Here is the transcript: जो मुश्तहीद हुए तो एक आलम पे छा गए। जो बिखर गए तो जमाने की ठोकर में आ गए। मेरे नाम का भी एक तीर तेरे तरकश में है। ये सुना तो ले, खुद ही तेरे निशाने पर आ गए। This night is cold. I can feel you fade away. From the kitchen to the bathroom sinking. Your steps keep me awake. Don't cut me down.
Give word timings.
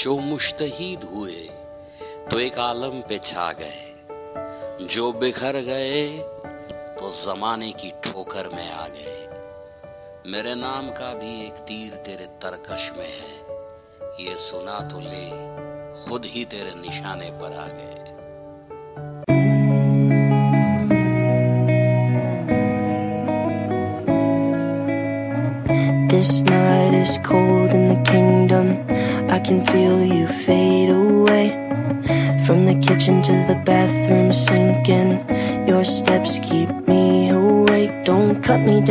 जो 0.00 0.18
मुश्तहीद 0.18 1.02
हुए 1.04 1.48
तो 2.30 2.38
एक 2.40 2.58
आलम 2.58 3.00
पे 3.08 3.18
छा 3.18 3.52
गए। 3.52 4.86
जो 4.86 5.12
बिखर 5.12 5.56
गए 5.60 6.18
तो 7.00 7.10
जमाने 7.24 7.70
की 7.72 7.90
ठोकर 8.04 8.48
में 8.48 8.70
आ 8.72 8.86
गए। 8.88 9.18
मेरे 10.32 10.54
नाम 10.54 10.88
का 10.90 11.12
भी 11.14 11.46
एक 11.46 11.52
तीर 11.52 11.94
तेरे 11.94 12.26
तरकश 12.44 12.92
में 12.98 13.06
है। 13.06 13.34
ये 14.24 14.34
सुना 14.34 14.80
तो 14.88 15.00
ले, 15.00 15.26
खुद 16.04 16.24
ही 16.24 16.44
तेरे 16.44 16.74
निशाने 16.80 17.30
पर 17.30 17.52
आ 17.52 17.66
गए। 17.66 17.96
This 26.10 26.32
night 26.42 26.94
is 26.94 27.18
cold. 27.28 27.89
I 27.89 27.89
can 29.50 29.64
feel 29.64 30.04
you 30.04 30.28
fade 30.28 30.90
away. 30.90 31.50
From 32.46 32.66
the 32.66 32.76
kitchen 32.86 33.20
to 33.20 33.32
the 33.48 33.60
bathroom 33.64 34.32
sinking. 34.32 35.10
Your 35.66 35.84
steps 35.84 36.38
keep 36.38 36.70
me 36.86 37.30
awake. 37.30 38.04
Don't 38.04 38.40
cut 38.44 38.60
me 38.60 38.80
down. 38.80 38.90